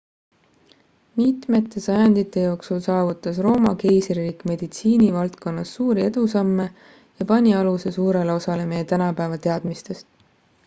[1.19, 6.65] mitmete sajandite jooksul saavutas rooma keisririik meditsiini valdkonnas suuri edusamme
[7.19, 10.11] ja pani aluse suurele osale meie tänapäeva teadmistest